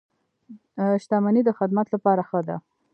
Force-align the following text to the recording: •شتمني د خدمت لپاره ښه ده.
•شتمني 1.01 1.41
د 1.45 1.49
خدمت 1.59 1.87
لپاره 1.95 2.21
ښه 2.29 2.39
ده. 2.47 2.57